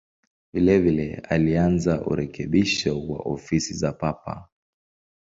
Vilevile 0.53 1.15
alianza 1.29 2.05
urekebisho 2.05 3.07
wa 3.07 3.19
ofisi 3.19 3.73
za 3.73 3.91
Papa. 3.93 4.47